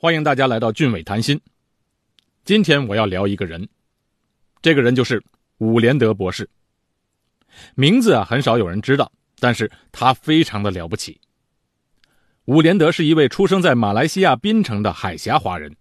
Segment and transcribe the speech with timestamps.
[0.00, 1.40] 欢迎大家来到俊伟谈心。
[2.44, 3.68] 今天我要聊一个人，
[4.62, 5.20] 这个人就是
[5.58, 6.48] 伍连德博士。
[7.74, 11.20] 名字啊，很少有人知道，但是他非常的了不起。
[12.44, 15.74] 伍连德是一位出生在马来西亚槟城的海峡华人，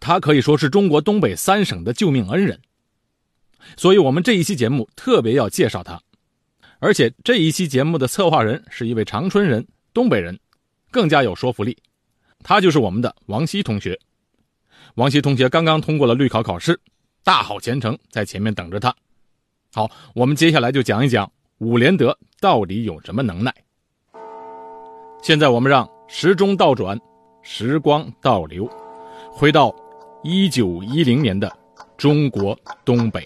[0.00, 2.60] 他可以说是中国东北三省的救命恩人。
[3.76, 6.02] 所以，我们这一期节目特别要介绍他，
[6.80, 10.40] 而且这一期节目的策划人是一位长春人，东北人，
[10.90, 11.78] 更加有说服力。
[12.44, 13.98] 他就是我们的王希同学。
[14.96, 16.78] 王希同学刚刚通过了律考考试，
[17.24, 18.94] 大好前程在前面等着他。
[19.72, 23.52] 好，我们接下来就讲一讲伍连德到底有什么能耐。
[25.22, 27.00] 现在我们让时钟倒转，
[27.42, 28.68] 时光倒流，
[29.32, 29.74] 回到
[30.22, 31.50] 一九一零年的
[31.96, 33.24] 中国东北。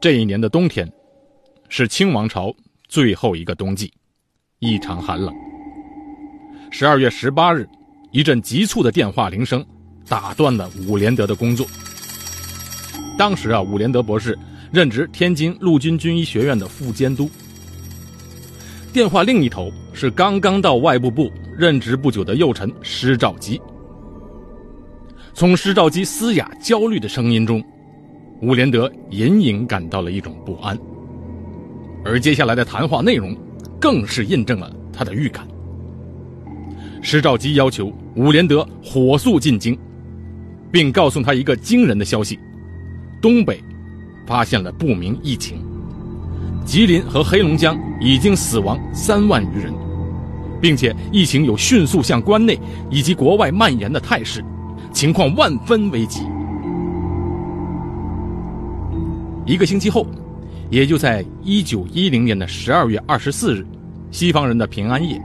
[0.00, 0.88] 这一年的冬天，
[1.68, 2.54] 是清王朝
[2.86, 3.92] 最后一个冬季，
[4.60, 5.34] 异常寒冷。
[6.70, 7.68] 十二月十八日，
[8.12, 9.64] 一阵急促的电话铃声
[10.06, 11.66] 打断了伍连德的工作。
[13.18, 14.38] 当时啊，伍连德博士
[14.72, 17.28] 任职天津陆军军医学院的副监督。
[18.92, 23.60] 电话另一头是刚刚到外部部任职不久的右臣施肇基。
[25.34, 27.60] 从施肇基嘶哑焦虑的声音中。
[28.40, 30.78] 伍连德隐隐感到了一种不安，
[32.04, 33.36] 而接下来的谈话内容，
[33.80, 35.46] 更是印证了他的预感。
[37.02, 39.76] 施肇基要求伍连德火速进京，
[40.70, 42.38] 并告诉他一个惊人的消息：
[43.20, 43.60] 东北
[44.24, 45.60] 发现了不明疫情，
[46.64, 49.74] 吉林和黑龙江已经死亡三万余人，
[50.60, 52.56] 并且疫情有迅速向关内
[52.88, 54.44] 以及国外蔓延的态势，
[54.92, 56.22] 情况万分危急。
[59.48, 60.06] 一个星期后，
[60.68, 63.66] 也就在一九一零年的十二月二十四日，
[64.10, 65.18] 西方人的平安夜，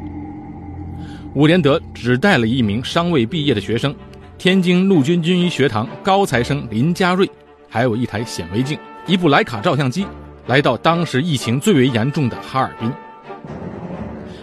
[1.36, 3.94] 伍连德只带了一名尚未毕业的学生，
[4.38, 7.30] 天津陆军军医学堂高材生林家瑞，
[7.68, 10.08] 还有一台显微镜、一部徕卡照相机，
[10.48, 12.90] 来到当时疫情最为严重的哈尔滨。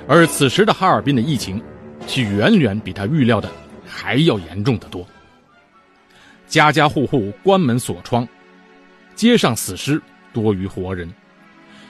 [0.07, 1.59] 而此时的哈尔滨的疫情，
[2.07, 3.49] 却远远比他预料的
[3.87, 5.07] 还要严重的多，
[6.47, 8.29] 家家户户关门锁窗。
[9.21, 10.01] 街上死尸
[10.33, 11.07] 多于活人，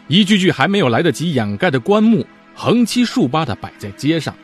[0.09, 2.27] 一具具还没有来得及掩盖的棺木
[2.57, 4.35] 横七竖八地摆在街上。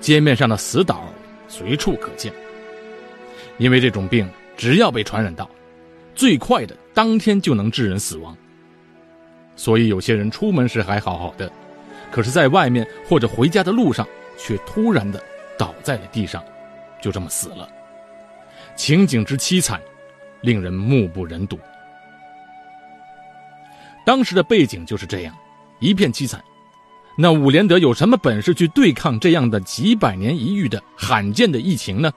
[0.00, 1.08] 街面上的死岛
[1.46, 2.32] 随处可见。
[3.58, 5.48] 因为这种病只要被传染到，
[6.16, 8.36] 最快的当天就能致人死亡。
[9.54, 11.48] 所以有些人出门时还好好的，
[12.10, 14.04] 可是在外面或者回家的路上，
[14.36, 15.22] 却突然的
[15.56, 16.42] 倒在了地上，
[17.00, 17.68] 就这么死了。
[18.74, 19.80] 情景之凄惨。
[20.42, 21.58] 令人目不忍睹。
[24.04, 25.34] 当时的背景就是这样，
[25.80, 26.42] 一片凄惨。
[27.16, 32.10] 那伍连德有什么本事去对抗这样的几百年一遇的罕见的疫情呢？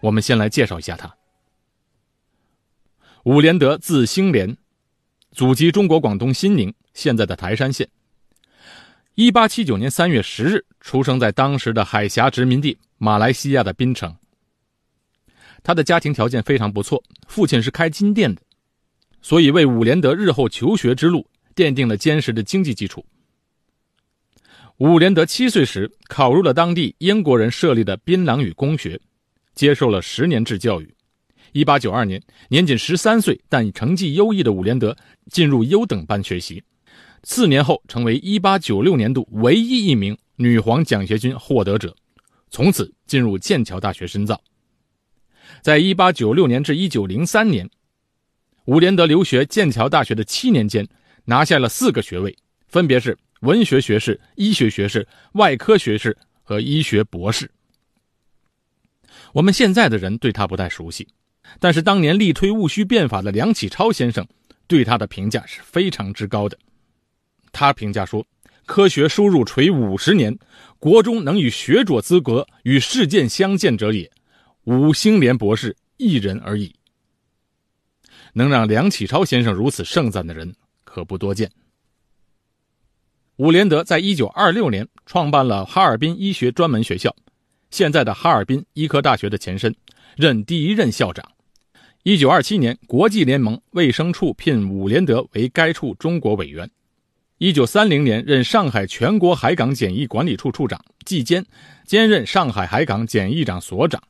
[0.00, 1.12] 我们先来介绍一下他。
[3.24, 4.56] 伍连德字兴廉，
[5.32, 7.88] 祖籍中国广东新宁（现在的台山县）。
[9.16, 14.14] 一八七九年三月十日出生在当时的海峡殖民地马来西亚的槟城。
[15.62, 18.40] 他的家庭条件非常不错，父亲是开金店的，
[19.20, 23.04] 所以为伍连德日后求学之路奠定了坚实的经济基础。
[24.78, 28.98] 伍连德七岁时考入了当地英国人设立的槟榔屿公学，
[29.54, 30.94] 接受了十年制教育。
[31.52, 34.96] 一八九二年，年仅十三岁但成绩优异的伍连德
[35.30, 36.62] 进入优等班学习，
[37.24, 41.94] 四年后成为一八九六年度唯一一名女皇奖学金获得者，
[42.50, 44.40] 从此进入剑桥大学深造。
[45.62, 47.68] 在一八九六年至一九零三年，
[48.66, 50.86] 伍连德留学剑桥大学的七年间，
[51.24, 52.36] 拿下了四个学位，
[52.68, 57.50] 分别是文学学士、医学学士、外科学士和医学博士。
[59.32, 61.06] 我们现在的人对他不太熟悉，
[61.58, 64.26] 但是当年力推戊戌变法的梁启超先生
[64.66, 66.58] 对他的评价是非常之高的。
[67.52, 68.24] 他评价说
[68.66, 70.36] ：“科学输入垂五十年，
[70.78, 74.10] 国中能与学者资格与世间相见者也。”
[74.70, 76.72] 伍兴廉博士一人而已，
[78.34, 81.50] 能让梁启超先生如此盛赞的人可不多见。
[83.38, 87.12] 伍连德在一九二六年创办了哈尔滨医学专门学校，
[87.72, 89.74] 现在的哈尔滨医科大学的前身，
[90.16, 91.28] 任第一任校长。
[92.04, 96.70] 一九二七年，国际联盟卫生处聘伍连德为该处中国委员。
[97.38, 101.44] 一九三零年，任上海全国海港检疫管理处处长，季监，
[101.86, 104.00] 兼任上海海港检疫长所长。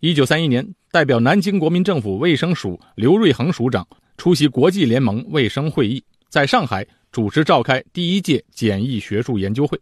[0.00, 3.86] 一九三一年，代表南京国民政府卫生署刘瑞恒署长
[4.16, 9.78] 出席国际联盟卫生会议，在上海主持召开第一届简易学术研究会。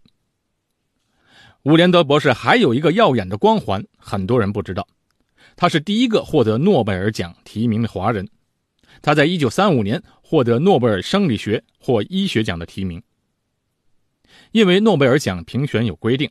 [1.63, 4.85] 伍连德博士还有一个耀眼的光环，很多人不知道，
[5.55, 8.29] 他是第一个获得诺贝尔奖提名的华人。
[9.01, 13.01] 他在1935年获得诺贝尔生理学或医学奖的提名。
[14.51, 16.29] 因为诺贝尔奖评选有规定，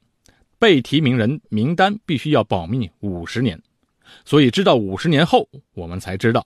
[0.59, 3.57] 被提名人名单必须要保密五十年，
[4.25, 6.45] 所以直到五十年后，我们才知道，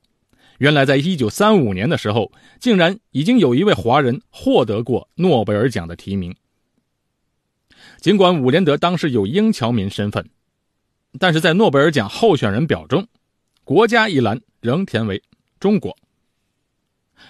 [0.57, 6.35] 原来在1935年的时候，竟然已经有一位华人获得过诺贝尔奖的提名。
[7.99, 10.29] 尽管伍连德当时有英侨民身份，
[11.19, 13.07] 但是在诺贝尔奖候选人表中，
[13.63, 15.21] 国家一栏仍填为
[15.59, 15.95] 中国。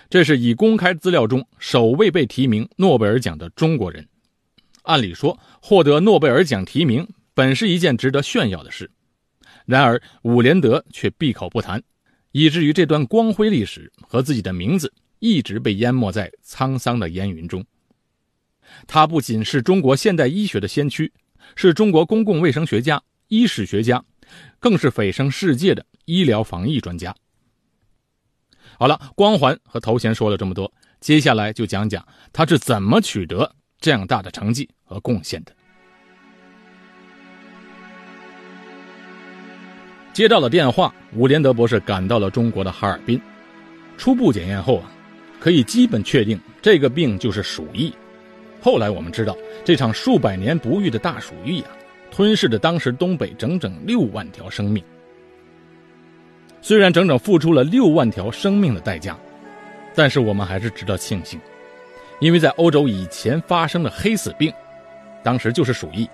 [0.10, 4.08] 这是已公开资料中首位被提名诺贝尔奖的中国人。
[4.84, 8.90] 按理说，获得诺贝尔奖提名本是一件值得炫耀的事，
[9.72, 11.82] 然而伍连德却闭口不谈，
[12.34, 17.66] 以至于这段光辉历史和自己的名字一直被淹没在沧桑的烟云中。
[18.86, 21.10] 他不仅是中国现代医学的先驱，
[21.56, 24.04] 是中国公共卫生学家、医史学家，
[24.60, 27.16] 更是蜚声世界的医疗防疫专家。
[28.78, 30.70] 好了，光环和头衔说了这么多，
[31.00, 35.56] 接下来就讲讲他是怎么取得这样大的成绩和贡献的。
[40.14, 43.20] 接到了电话，伍连德博士赶到了中国的哈尔滨。
[43.98, 44.92] 初步检验后啊，
[45.40, 47.94] 可以基本确定这个病就是鼠疫。
[48.62, 51.72] 后来我们知道，这场数百年不遇的大鼠疫啊，
[52.12, 54.84] 吞噬着当时东北整整六万条生命。
[56.62, 59.18] 虽然整整付出了六万条生命的代价，
[59.96, 61.40] 但是我们还是值得庆幸，
[62.20, 64.54] 因为在欧洲以前发生的黑死病，
[65.24, 66.08] 当时就是鼠疫，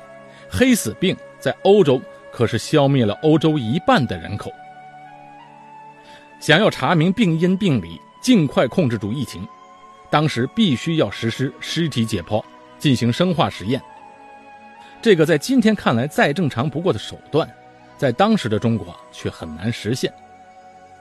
[0.50, 2.02] 黑死病在欧洲
[2.32, 4.52] 可是消灭了欧洲一半的人口。
[6.40, 9.48] 想要查明病因病理，尽快控制住疫情。
[10.10, 12.44] 当时必须要实施尸体解剖，
[12.80, 13.82] 进行生化实验。
[15.02, 17.50] 这个在今天看来再正常不过的手段，
[17.98, 20.14] 在当时的中国却很难实现。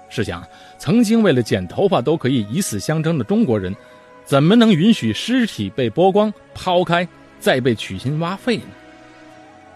[0.08, 0.42] 试想，
[0.78, 3.74] 曾经为了剪头发都可以以死相争的中国人，
[4.24, 7.06] 怎么能允许尸体被剥光、抛开，
[7.38, 8.64] 再被取心挖肺呢？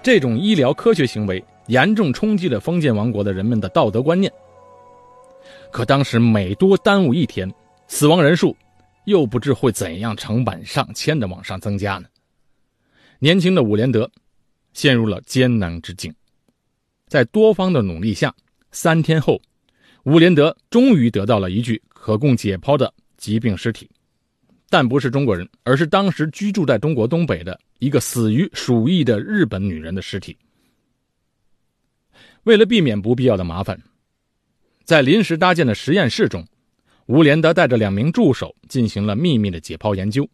[0.03, 4.33] 这种医疗科学行为严重冲击了封建王国的人们的道德观念。
[5.71, 7.53] 可当时每多耽误一天，
[7.87, 8.57] 死亡人数。
[9.07, 12.07] 又不知会怎样成百上千的往上增加呢？
[13.19, 14.09] 年轻的伍连德
[14.75, 16.15] 陷入了艰难之境，
[17.09, 18.33] 在多方的努力下，
[18.71, 19.41] 三天后，
[20.05, 23.91] 伍连德终于得到了一具可供解剖的疾病尸体，
[24.71, 30.35] 但不是中国人，而是当时居住在中国东北的一个死于鼠疫的日本女人的尸体。
[32.45, 33.79] 为了避免不必要的麻烦，
[34.85, 36.47] 在临时搭建的实验室中。
[37.07, 40.29] 吴连德带着两名助手进行了秘密的解剖研究，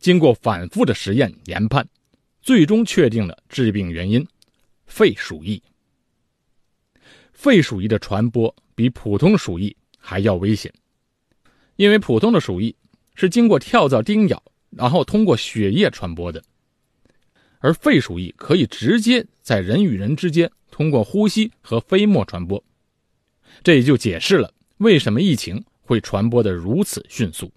[0.00, 1.86] 经过反复的实验研判，
[2.40, 4.26] 最终确定了致病原因——
[4.84, 5.62] 肺鼠疫。
[7.32, 10.72] 肺鼠疫的传播比普通鼠疫还要危险，
[11.76, 12.74] 因为普通的鼠疫
[13.14, 16.42] 是经过跳蚤叮咬，然后通过血液传播的，
[17.58, 22.62] 而肺鼠疫可以直接在人与人之间通过呼吸和飞沫传播，
[23.62, 25.64] 这也就解释了为什么疫情。
[25.84, 27.52] 会传播的如此迅速。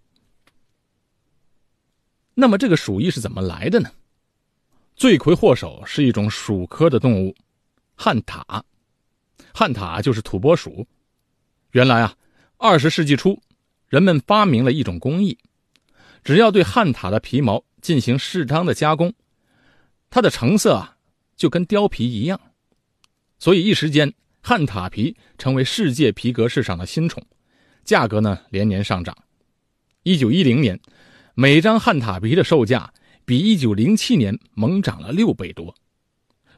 [2.33, 3.89] 那么这个鼠疫是怎么来的呢？
[4.95, 7.33] 罪魁祸首是一种鼠科的动物——
[7.95, 8.61] 旱獭。
[9.53, 10.85] 旱獭就是土拨鼠。
[11.71, 12.17] 原来啊，
[12.57, 13.39] 二十世纪初，
[13.95, 15.37] 人们发明了一种工艺，
[16.21, 19.13] 只要对旱獭的皮毛进行适当的加工，
[20.09, 20.97] 它的成色啊
[21.37, 22.37] 就跟貂皮一样。
[23.39, 27.25] 所以一时间，旱獭皮成为世界皮革市场的新宠。
[27.85, 29.17] 价格呢连年上涨，
[30.03, 30.77] 一九一零年，
[31.33, 35.73] 每张旱獭皮的售价比一九零七年猛涨了六倍多，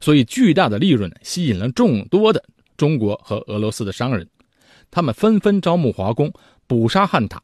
[0.01, 2.43] 所以巨大的利润吸引了众多的
[2.77, 4.27] 中国和俄罗斯的商人，
[4.91, 6.31] 他们纷纷招募华工
[6.67, 7.39] 捕杀旱獭。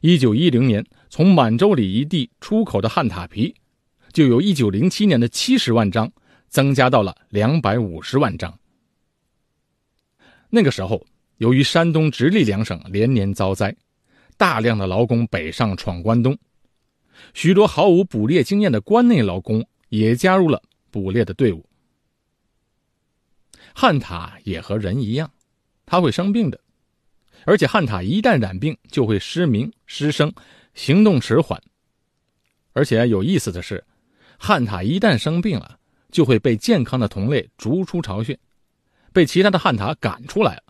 [0.00, 3.54] 一九一零年，从满洲里一地出口的旱獭皮，
[4.12, 6.10] 就由一九零七年的七十万张
[6.48, 8.58] 增加到了两百五十万张。
[10.50, 11.06] 那个时候。
[11.38, 13.76] 由于山东、直隶两省连年遭灾，
[14.38, 16.34] 大量的劳工北上闯关东，
[17.34, 21.62] 许多毫无捕猎经验的关内劳工也加入了捕猎的队伍。
[23.74, 25.30] 旱獭也和人一样，
[25.86, 26.60] 它会生病的，
[27.44, 30.32] 而且旱獭一旦染病就会失明、失声、
[30.74, 31.62] 行动迟缓。
[32.72, 33.82] 而且有意思的是，
[34.36, 35.78] 旱獭一旦生病了，
[36.10, 38.38] 就会被健康的同类逐出巢穴，
[39.12, 40.62] 被其他的旱獭赶出来了。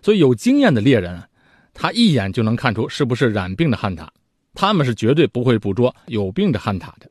[0.00, 1.28] 所以，有经验的猎人
[1.74, 4.08] 他一眼就能看出是不是染病的旱獭，
[4.54, 7.10] 他们是绝对不会捕捉有病的旱獭的。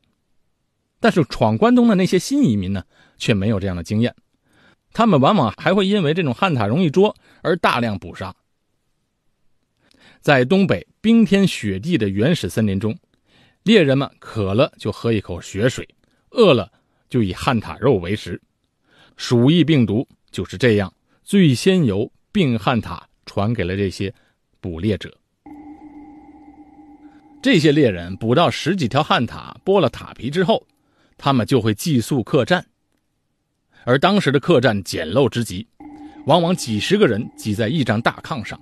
[1.00, 2.84] 但是闯关东的那些新移民呢，
[3.18, 4.16] 却没有这样的经验，
[4.94, 8.36] 他们往往还会因为这种旱獭容易捉而大量捕杀。
[10.20, 12.96] 在东北冰天雪地的原始森林中，
[13.64, 15.88] 猎人们渴了就喝一口雪水，
[16.32, 16.72] 饿了
[17.10, 18.40] 就以旱獭肉为食。
[19.18, 20.94] 鼠疫病毒就是这样，
[21.24, 24.14] 最先由病旱獭传给了这些
[24.60, 25.16] 捕猎者。
[27.42, 30.68] 这些猎人捕到十几条旱獭，剥了獭皮之后，
[31.18, 32.64] 他们就会寄宿客栈。
[33.84, 35.66] 而当时的客栈简陋之极，
[36.26, 38.60] 往往几十个人挤在一张大炕上。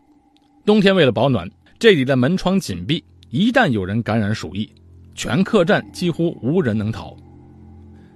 [0.66, 3.04] 冬天为了保暖，这里的门窗紧闭。
[3.30, 4.68] 一旦有人感染鼠疫，
[5.14, 7.16] 全客栈几乎无人能逃。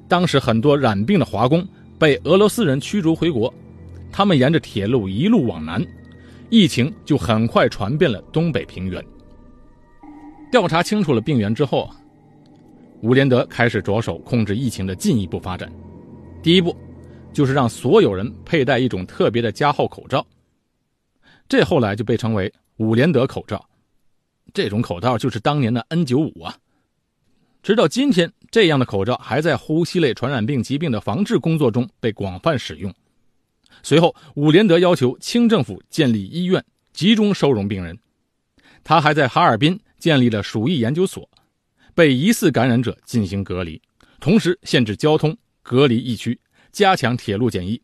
[0.07, 1.67] 当时很多染病的华工
[1.99, 3.53] 被俄罗斯人驱逐回国，
[4.11, 5.85] 他们沿着铁路一路往南，
[6.49, 9.03] 疫情就很快传遍了东北平原。
[10.51, 11.95] 调查清楚了病源之后啊，
[13.01, 15.71] 伍连德开始着手控制疫情的进一步发展。
[16.41, 16.75] 第一步，
[17.33, 20.25] 就是让所有人佩戴一种特别的加厚口罩。
[21.49, 23.67] 这后来就被称为伍连德口罩，
[24.53, 26.57] 这种口罩就是当年的 N95 啊。
[27.61, 32.93] 直到今天，这样的口罩还在呼吸类传染病疾病的防治工作中被广泛使用。
[33.81, 36.63] 随后，伍连德要求清政府建立医院，
[36.93, 37.97] 集中收容病人。
[38.83, 41.27] 他还在哈尔滨建立了鼠疫研究所，
[41.95, 43.81] 被疑似感染者进行隔离，
[44.19, 46.37] 同时限制交通，隔离疫区，
[46.73, 47.81] 加强铁路检疫。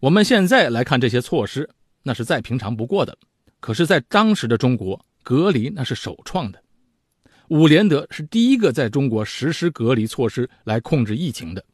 [0.00, 1.66] 我们现在来看这些措施。
[2.06, 3.16] 那是再平常不过的，
[3.60, 6.62] 可是，在当时的中国，隔离那是首创的。
[7.48, 11.64] 伍连德是第一个在中国实施隔离措施来控制疫情的。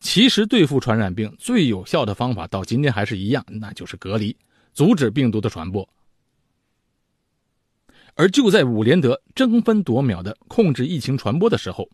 [0.00, 4.36] 其实，对付传染病最有效的方法，到今天还是一样，那就是隔离，
[4.74, 5.88] 阻止病毒的传播。
[8.16, 11.88] 而就在伍连德争分夺秒的控制疫情传播的时候，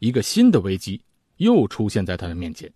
[0.00, 1.00] 一个新的危机
[1.44, 2.72] 又出现在他的面前。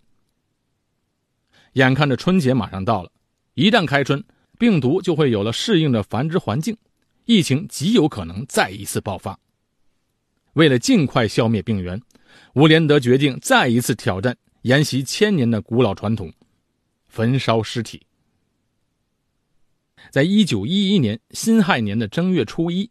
[1.72, 3.10] 眼看着春节马上到了。
[3.54, 4.22] 一旦开春，
[4.56, 6.76] 病毒就会有了适应的繁殖环境，
[7.25, 9.37] 疫情极有可能再一次爆发。
[10.52, 12.00] 为了尽快消灭病源，
[12.54, 16.32] 吴连德决定再一次挑战沿袭千年的古老传统——
[17.08, 18.06] 焚烧尸体。
[20.10, 22.88] 在一九一一年辛亥年的正月初一，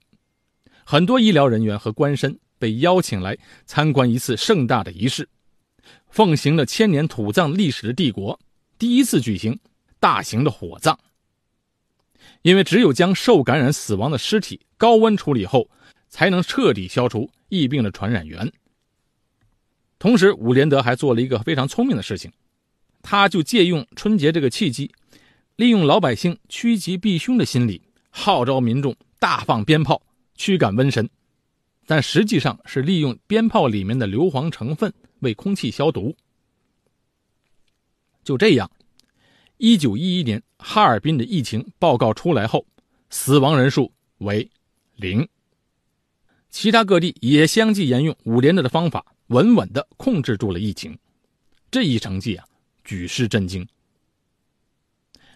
[0.86, 5.28] 很多医疗人员和官绅被邀请来参观一次盛大的仪式，
[6.10, 8.40] 奉行了千年土葬历史的帝国
[8.78, 9.60] 第一次举行。
[10.00, 10.96] 大型的火葬，
[12.44, 15.68] 因为只有将受感染死亡的尸体高温处理后，
[16.08, 18.54] 才能彻底消除疫病的传染源。
[19.98, 22.32] 同时，伍连德还做了一个非常聪明的事情，
[23.02, 24.92] 他就借用春节这个契机，
[25.56, 30.00] 利用老百姓趋吉避凶的心理，号召民众大放鞭炮
[30.36, 31.10] 驱赶瘟神，
[31.88, 36.16] 但实际上是利用鞭炮里面的硫磺成分为空气消毒。
[38.24, 38.70] 就这样。
[39.58, 42.64] 一九一一年，哈尔滨的疫情报告出来后，
[43.10, 44.48] 死亡人数为
[44.96, 45.28] 零。
[46.52, 50.96] 其他各地也相继沿用伍连德的方法，稳稳的控制住了疫情。
[51.72, 52.46] 这一成绩啊，
[52.84, 53.68] 举世震惊。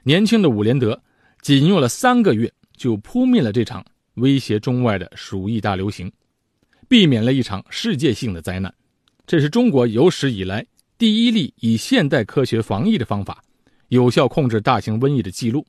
[0.04, 1.02] 年轻的伍连德
[1.42, 3.84] 仅用了三个月，就扑灭了这场
[4.16, 6.12] 威胁中外的鼠疫大流行，
[6.88, 8.72] 避免了一场世界性的灾难。
[9.26, 10.66] 这是中国有史以来
[10.98, 13.44] 第一例以现代科学防疫的方法。
[13.90, 15.68] 有效控制大型瘟疫的记录。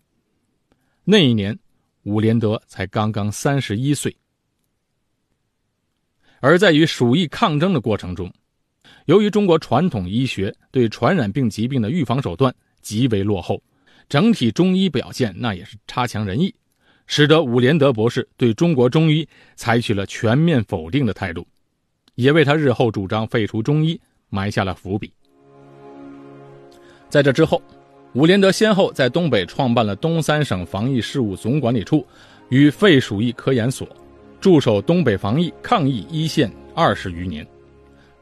[1.03, 1.59] 那一年，
[2.05, 4.17] 伍连德才刚刚三十一岁。
[6.39, 8.33] 而在与鼠疫抗争的过程中，
[9.07, 13.61] 由于中国传统医学对传染病疾病的预防手段极为落后，
[14.09, 16.55] 整体中医表现那也是差强人意，
[17.09, 21.45] 使得伍连德博士对中国中医采取了全面否定的态度，
[22.15, 25.13] 也为他日后主张废除中医埋下了伏笔。
[27.09, 27.61] 在这之后。
[28.15, 32.07] 伍连德先后在东北创办了东三省防疫事务总管理处
[32.51, 33.89] 与废鼠疫科研所，
[34.39, 37.47] 驻守东北防疫抗疫一线二十余年，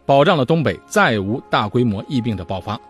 [0.06, 2.80] 保障了东北再无大规模疫病的爆发。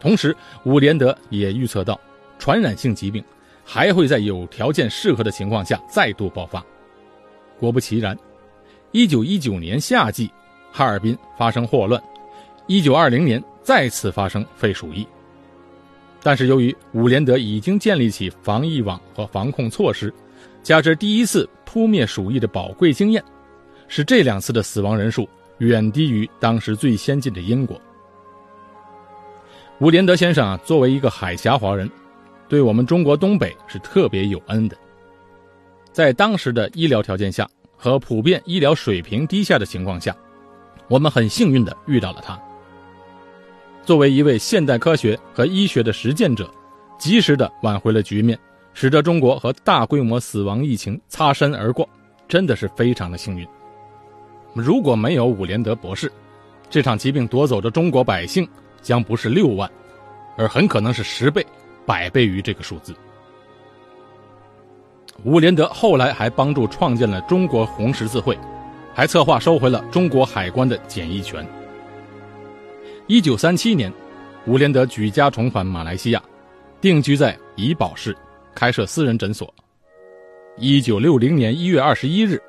[0.00, 2.00] 同时，伍连德也预测到，
[2.36, 3.22] 传染性疾病
[3.64, 6.60] 还会在有条件适合的情况下再度爆发。
[7.60, 8.18] 果不其然，
[8.94, 10.30] 一九一九年夏季，
[10.70, 12.00] 哈尔滨发生霍乱；
[12.68, 15.04] 一九二零年再次发生肺鼠疫。
[16.22, 20.14] 但是由于伍连德已经建立起防疫网和防控措施，
[20.62, 23.20] 加之第一次扑灭鼠疫的宝贵经验，
[23.88, 27.76] 使这两次的死亡人数远低于当时最先进的英国。
[29.80, 31.90] 伍连德先生啊，作为一个海峡华人，
[32.48, 34.76] 对我们中国东北是特别有恩的。
[35.90, 37.44] 在当时的医疗条件下
[37.84, 40.16] 和普遍医疗水平低下的情况下，
[40.88, 42.40] 我们很幸运的遇到了他。
[43.82, 46.50] 作为一位现代科学和医学的实践者，
[46.98, 48.38] 及时的挽回了局面，
[48.72, 51.86] 使得中国和大规模死亡疫情擦身而过，
[52.26, 53.46] 真的是非常的幸运。
[54.54, 56.10] 如果没有伍连德博士，
[56.70, 58.48] 这场疾病夺走的中国百姓
[58.80, 59.70] 将不是六万，
[60.38, 61.44] 而很可能是十倍、
[61.84, 62.94] 百倍于这个数字。
[65.24, 68.38] 伍连德后来还帮助创建了中国红十字会，
[68.94, 71.46] 还策划收回了中国海关的检疫权。
[73.06, 73.90] 一九三七年，
[74.46, 76.22] 伍连德举家重返马来西亚，
[76.78, 78.14] 定居在怡保市，
[78.54, 79.52] 开设私人诊所。
[80.58, 82.40] 一九六零年一月二十一日，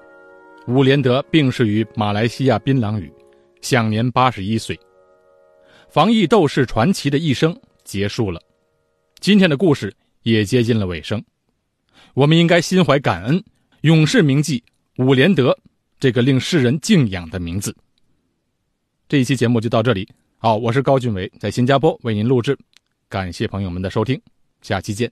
[0.68, 3.12] 伍连德病逝于马来西亚槟榔屿，
[3.62, 4.78] 享年八十一岁。
[5.90, 8.42] 防疫斗士传奇的一生结束了，
[9.22, 11.24] 今天的故事也接近了尾声。
[12.16, 13.44] 我们应该心怀感恩，
[13.82, 14.64] 永世铭记
[15.00, 15.58] 伍连德
[16.00, 17.76] 这个令世人敬仰的名字。
[19.10, 20.08] 这一期节目就到这里，
[20.38, 22.58] 好，我是高俊伟，在新加坡为您录制，
[23.10, 24.20] 感谢朋友们的收听，
[24.62, 25.12] 下期见。